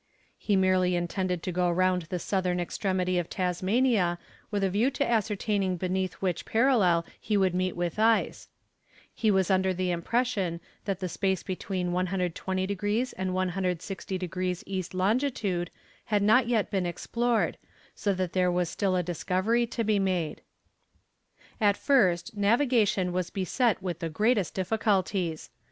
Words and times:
He 0.39 0.55
merely 0.55 0.95
intended 0.95 1.43
to 1.43 1.51
go 1.51 1.69
round 1.69 2.07
the 2.09 2.17
southern 2.17 2.59
extremity 2.59 3.19
of 3.19 3.29
Tasmania 3.29 4.17
with 4.49 4.63
a 4.63 4.69
view 4.71 4.89
to 4.89 5.07
ascertaining 5.07 5.77
beneath 5.77 6.13
which 6.15 6.43
parallel 6.43 7.05
he 7.19 7.37
would 7.37 7.53
meet 7.53 7.75
with 7.75 7.99
ice. 7.99 8.47
He 9.13 9.29
was 9.29 9.51
under 9.51 9.75
the 9.75 9.91
impression 9.91 10.59
that 10.85 11.01
the 11.01 11.07
space 11.07 11.43
between 11.43 11.91
120 11.91 12.65
degrees 12.65 13.13
and 13.13 13.35
160 13.35 14.17
degrees 14.17 14.63
E. 14.65 14.83
long. 14.91 15.19
had 16.05 16.23
not 16.23 16.47
yet 16.47 16.71
been 16.71 16.87
explored, 16.87 17.59
so 17.93 18.11
that 18.15 18.33
there 18.33 18.51
was 18.51 18.71
still 18.71 18.95
a 18.95 19.03
discovery 19.03 19.67
to 19.67 19.83
be 19.83 19.99
made. 19.99 20.41
At 21.59 21.77
first 21.77 22.35
navigation 22.35 23.13
was 23.13 23.29
beset 23.29 23.83
with 23.83 23.99
the 23.99 24.09
greatest 24.09 24.55
difficulties. 24.55 25.51